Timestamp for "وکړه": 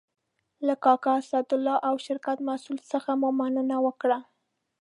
3.85-4.19